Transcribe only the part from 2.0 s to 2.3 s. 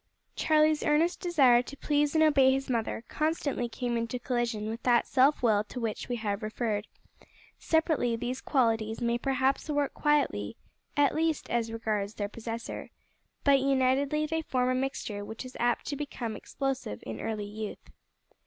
and